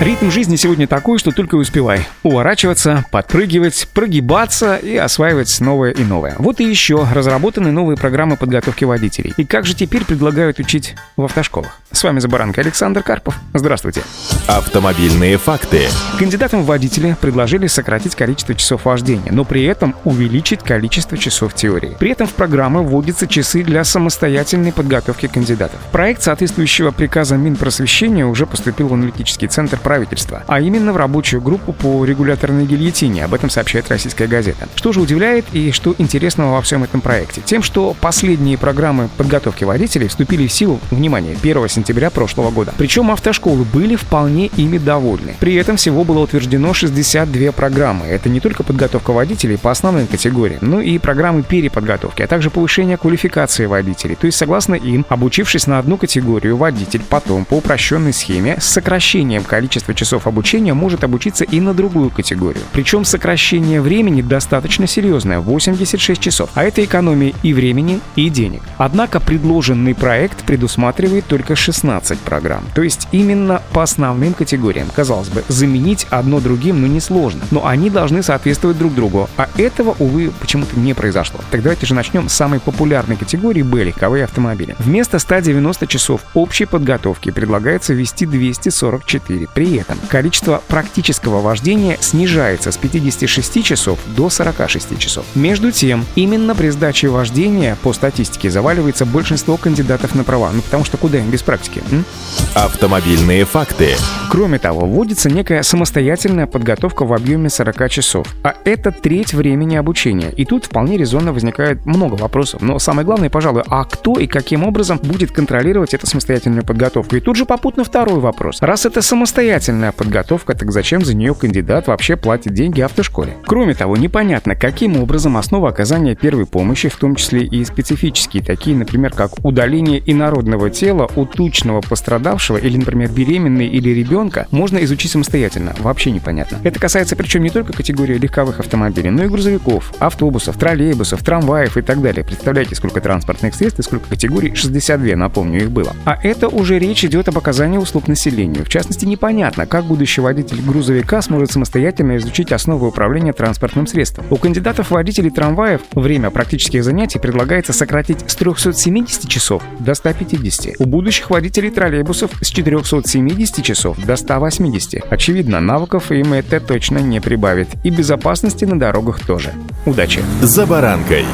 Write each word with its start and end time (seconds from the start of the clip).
Ритм 0.00 0.28
жизни 0.28 0.56
сегодня 0.56 0.88
такой, 0.88 1.18
что 1.18 1.30
только 1.30 1.54
успевай 1.54 2.04
уворачиваться, 2.24 3.04
подпрыгивать, 3.12 3.88
прогибаться 3.94 4.74
и 4.74 4.96
осваивать 4.96 5.60
новое 5.60 5.92
и 5.92 6.02
новое. 6.02 6.34
Вот 6.38 6.60
и 6.60 6.64
еще 6.64 7.06
разработаны 7.12 7.70
новые 7.70 7.96
программы 7.96 8.36
подготовки 8.36 8.84
водителей. 8.84 9.32
И 9.36 9.44
как 9.44 9.64
же 9.66 9.74
теперь 9.74 10.04
предлагают 10.04 10.58
учить 10.58 10.96
в 11.16 11.22
автошколах? 11.22 11.78
С 11.92 12.02
вами 12.02 12.18
за 12.18 12.28
баранкой 12.28 12.64
Александр 12.64 13.04
Карпов. 13.04 13.36
Здравствуйте. 13.52 14.02
Автомобильные 14.48 15.38
факты. 15.38 15.86
Кандидатам 16.18 16.62
в 16.62 16.66
водители 16.66 17.16
предложили 17.20 17.68
сократить 17.68 18.16
количество 18.16 18.56
часов 18.56 18.86
вождения, 18.86 19.30
но 19.30 19.44
при 19.44 19.62
этом 19.62 19.94
увеличить 20.02 20.64
количество 20.64 21.16
часов 21.16 21.54
теории. 21.54 21.96
При 22.00 22.10
этом 22.10 22.26
в 22.26 22.32
программы 22.32 22.82
вводятся 22.82 23.28
часы 23.28 23.62
для 23.62 23.84
самостоятельной 23.84 24.72
подготовки 24.72 25.28
кандидатов. 25.28 25.78
Проект 25.92 26.22
соответствующего 26.22 26.90
приказа 26.90 27.36
Минпросвещения 27.36 28.26
уже 28.26 28.44
поступил 28.46 28.88
в 28.88 28.94
аналитический 28.94 29.46
центр 29.46 29.78
правительства, 29.84 30.42
а 30.48 30.60
именно 30.60 30.92
в 30.92 30.96
рабочую 30.96 31.40
группу 31.40 31.72
по 31.72 32.04
регуляторной 32.04 32.66
гильотине. 32.66 33.24
Об 33.24 33.34
этом 33.34 33.50
сообщает 33.50 33.88
российская 33.88 34.26
газета. 34.26 34.66
Что 34.74 34.92
же 34.92 35.00
удивляет 35.00 35.44
и 35.52 35.70
что 35.70 35.94
интересного 35.98 36.54
во 36.54 36.62
всем 36.62 36.82
этом 36.82 37.00
проекте? 37.00 37.42
Тем, 37.44 37.62
что 37.62 37.94
последние 38.00 38.58
программы 38.58 39.08
подготовки 39.16 39.62
водителей 39.62 40.08
вступили 40.08 40.48
в 40.48 40.52
силу, 40.52 40.80
внимание, 40.90 41.36
1 41.40 41.68
сентября 41.68 42.10
прошлого 42.10 42.50
года. 42.50 42.72
Причем 42.76 43.10
автошколы 43.10 43.64
были 43.64 43.94
вполне 43.94 44.46
ими 44.56 44.78
довольны. 44.78 45.36
При 45.38 45.54
этом 45.54 45.76
всего 45.76 46.02
было 46.02 46.20
утверждено 46.20 46.72
62 46.72 47.52
программы. 47.52 48.06
Это 48.06 48.28
не 48.28 48.40
только 48.40 48.62
подготовка 48.62 49.12
водителей 49.12 49.58
по 49.58 49.70
основным 49.70 50.06
категориям, 50.06 50.60
но 50.62 50.80
и 50.80 50.98
программы 50.98 51.42
переподготовки, 51.42 52.22
а 52.22 52.26
также 52.26 52.50
повышение 52.50 52.96
квалификации 52.96 53.66
водителей. 53.66 54.16
То 54.16 54.26
есть, 54.26 54.38
согласно 54.38 54.74
им, 54.74 55.04
обучившись 55.08 55.66
на 55.66 55.78
одну 55.78 55.98
категорию, 55.98 56.56
водитель 56.56 57.02
потом 57.08 57.44
по 57.44 57.54
упрощенной 57.54 58.14
схеме 58.14 58.56
с 58.58 58.64
сокращением 58.64 59.44
количества 59.44 59.73
количество 59.74 59.94
часов 59.94 60.26
обучения 60.28 60.72
может 60.72 61.02
обучиться 61.02 61.44
и 61.44 61.60
на 61.60 61.74
другую 61.74 62.10
категорию. 62.10 62.62
Причем 62.72 63.04
сокращение 63.04 63.80
времени 63.80 64.22
достаточно 64.22 64.86
серьезное– 64.86 65.40
86 65.40 66.20
часов. 66.20 66.50
А 66.54 66.62
это 66.62 66.84
экономия 66.84 67.32
и 67.42 67.52
времени, 67.52 68.00
и 68.14 68.28
денег. 68.28 68.62
Однако 68.78 69.18
предложенный 69.18 69.94
проект 69.94 70.44
предусматривает 70.44 71.24
только 71.26 71.56
16 71.56 72.18
программ. 72.20 72.62
То 72.74 72.82
есть 72.82 73.08
именно 73.10 73.62
по 73.72 73.82
основным 73.82 74.34
категориям. 74.34 74.88
Казалось 74.94 75.28
бы, 75.28 75.42
заменить 75.48 76.06
одно 76.10 76.38
другим 76.38 76.80
ну 76.80 76.86
несложно. 76.86 77.40
Но 77.50 77.66
они 77.66 77.90
должны 77.90 78.22
соответствовать 78.22 78.78
друг 78.78 78.94
другу. 78.94 79.28
А 79.36 79.48
этого, 79.58 79.96
увы, 79.98 80.30
почему-то 80.40 80.78
не 80.78 80.94
произошло. 80.94 81.40
Так 81.50 81.62
давайте 81.62 81.86
же 81.86 81.94
начнем 81.94 82.28
с 82.28 82.32
самой 82.32 82.60
популярной 82.60 83.16
категории 83.16 83.62
Б– 83.62 83.84
легковые 83.84 84.24
автомобили. 84.24 84.76
Вместо 84.78 85.18
190 85.18 85.86
часов 85.88 86.20
общей 86.34 86.64
подготовки 86.64 87.30
предлагается 87.30 87.92
ввести 87.92 88.24
244. 88.26 89.48
При 89.52 89.63
при 89.64 89.76
этом 89.76 89.98
количество 90.10 90.62
практического 90.68 91.40
вождения 91.40 91.96
снижается 91.98 92.70
с 92.70 92.76
56 92.76 93.64
часов 93.64 93.98
до 94.14 94.28
46 94.28 94.98
часов. 94.98 95.24
Между 95.34 95.72
тем, 95.72 96.04
именно 96.16 96.54
при 96.54 96.68
сдаче 96.68 97.08
вождения 97.08 97.78
по 97.82 97.94
статистике 97.94 98.50
заваливается 98.50 99.06
большинство 99.06 99.56
кандидатов 99.56 100.14
на 100.14 100.22
права. 100.22 100.50
Ну 100.52 100.60
потому 100.60 100.84
что 100.84 100.98
куда 100.98 101.18
им 101.18 101.30
без 101.30 101.42
практики? 101.42 101.82
М? 101.90 102.04
Автомобильные 102.52 103.46
факты. 103.46 103.96
Кроме 104.34 104.58
того, 104.58 104.84
вводится 104.84 105.30
некая 105.30 105.62
самостоятельная 105.62 106.48
подготовка 106.48 107.04
в 107.04 107.12
объеме 107.12 107.48
40 107.48 107.88
часов. 107.88 108.26
А 108.42 108.54
это 108.64 108.90
треть 108.90 109.32
времени 109.32 109.76
обучения. 109.76 110.32
И 110.36 110.44
тут 110.44 110.64
вполне 110.64 110.96
резонно 110.96 111.32
возникает 111.32 111.86
много 111.86 112.16
вопросов. 112.16 112.60
Но 112.60 112.80
самое 112.80 113.06
главное, 113.06 113.30
пожалуй, 113.30 113.62
а 113.68 113.84
кто 113.84 114.18
и 114.18 114.26
каким 114.26 114.64
образом 114.64 114.98
будет 115.00 115.30
контролировать 115.30 115.94
эту 115.94 116.08
самостоятельную 116.08 116.64
подготовку? 116.64 117.14
И 117.14 117.20
тут 117.20 117.36
же 117.36 117.46
попутно 117.46 117.84
второй 117.84 118.18
вопрос. 118.18 118.60
Раз 118.60 118.86
это 118.86 119.02
самостоятельная 119.02 119.92
подготовка, 119.92 120.54
так 120.54 120.72
зачем 120.72 121.04
за 121.04 121.14
нее 121.14 121.36
кандидат 121.36 121.86
вообще 121.86 122.16
платит 122.16 122.54
деньги 122.54 122.80
автошколе? 122.80 123.36
Кроме 123.46 123.74
того, 123.74 123.96
непонятно, 123.96 124.56
каким 124.56 124.96
образом 124.96 125.36
основа 125.36 125.68
оказания 125.68 126.16
первой 126.16 126.46
помощи, 126.46 126.88
в 126.88 126.96
том 126.96 127.14
числе 127.14 127.44
и 127.44 127.64
специфические, 127.64 128.42
такие, 128.42 128.76
например, 128.76 129.12
как 129.12 129.44
удаление 129.44 130.02
инородного 130.04 130.70
тела 130.70 131.08
у 131.14 131.24
тучного 131.24 131.82
пострадавшего 131.82 132.56
или, 132.56 132.76
например, 132.76 133.12
беременной 133.12 133.68
или 133.68 133.90
ребенка, 133.90 134.23
можно 134.50 134.78
изучить 134.84 135.10
самостоятельно. 135.10 135.74
Вообще 135.80 136.10
непонятно. 136.10 136.58
Это 136.64 136.78
касается 136.80 137.16
причем 137.16 137.42
не 137.42 137.50
только 137.50 137.72
категории 137.72 138.18
легковых 138.18 138.60
автомобилей, 138.60 139.10
но 139.10 139.24
и 139.24 139.28
грузовиков, 139.28 139.92
автобусов, 139.98 140.56
троллейбусов, 140.56 141.22
трамваев 141.22 141.76
и 141.76 141.82
так 141.82 142.00
далее. 142.00 142.24
Представляете, 142.24 142.74
сколько 142.74 143.00
транспортных 143.00 143.54
средств 143.54 143.80
и 143.80 143.82
сколько 143.82 144.08
категорий? 144.08 144.54
62, 144.54 145.16
напомню, 145.16 145.62
их 145.62 145.70
было. 145.70 145.94
А 146.04 146.18
это 146.22 146.48
уже 146.48 146.78
речь 146.78 147.04
идет 147.04 147.28
об 147.28 147.38
оказании 147.38 147.78
услуг 147.78 148.08
населению. 148.08 148.64
В 148.64 148.68
частности, 148.68 149.04
непонятно, 149.04 149.66
как 149.66 149.84
будущий 149.84 150.20
водитель 150.20 150.60
грузовика 150.62 151.22
сможет 151.22 151.50
самостоятельно 151.52 152.16
изучить 152.16 152.52
основы 152.52 152.88
управления 152.88 153.32
транспортным 153.32 153.86
средством. 153.86 154.24
У 154.30 154.36
кандидатов 154.36 154.90
водителей 154.90 155.30
трамваев 155.30 155.80
время 155.92 156.30
практических 156.30 156.84
занятий 156.84 157.18
предлагается 157.18 157.72
сократить 157.72 158.30
с 158.30 158.34
370 158.36 159.28
часов 159.28 159.62
до 159.78 159.94
150. 159.94 160.76
У 160.78 160.84
будущих 160.86 161.30
водителей 161.30 161.70
троллейбусов 161.70 162.30
с 162.40 162.48
470 162.48 163.64
часов 163.64 163.98
до 164.14 164.16
180. 164.16 165.02
Очевидно, 165.10 165.60
навыков 165.60 166.12
им 166.12 166.32
это 166.32 166.60
точно 166.60 166.98
не 166.98 167.20
прибавит. 167.20 167.68
И 167.82 167.90
безопасности 167.90 168.64
на 168.64 168.78
дорогах 168.78 169.20
тоже. 169.20 169.52
Удачи! 169.86 170.22
За 170.40 170.66
баранкой. 170.66 171.24